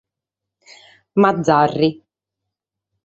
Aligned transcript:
Mazzarri. 1.21 1.89